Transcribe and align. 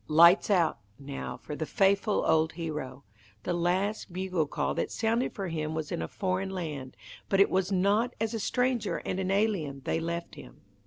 "Lights 0.07 0.49
out" 0.49 0.79
now 0.97 1.37
for 1.37 1.55
the 1.55 1.67
faithful 1.67 2.25
old 2.25 2.53
Hero! 2.53 3.03
The 3.43 3.53
last 3.53 4.11
bugle 4.11 4.47
call 4.47 4.73
that 4.73 4.89
sounded 4.91 5.33
for 5.35 5.47
him 5.49 5.75
was 5.75 5.91
in 5.91 6.01
a 6.01 6.07
foreign 6.07 6.49
land, 6.49 6.97
but 7.29 7.39
it 7.39 7.51
was 7.51 7.71
not 7.71 8.15
as 8.19 8.33
a 8.33 8.39
stranger 8.39 8.97
and 9.05 9.19
an 9.19 9.29
alien 9.29 9.81
they 9.85 9.99
left 9.99 10.33
him. 10.33 10.61